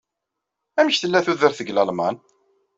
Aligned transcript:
Amek 0.79 0.97
tella 0.97 1.19
tudert 1.25 1.59
deg 1.59 1.71
Lalman? 1.73 2.15